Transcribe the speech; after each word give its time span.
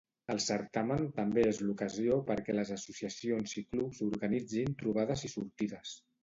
El 0.33 0.39
certamen 0.43 1.03
també 1.17 1.43
és 1.49 1.59
l'ocasió 1.67 2.17
perquè 2.29 2.55
les 2.55 2.71
associacions 2.77 3.53
i 3.63 3.63
clubs 3.75 4.01
organitzin 4.07 4.75
trobades 4.81 5.25
i 5.31 5.33
sortides. 5.37 5.95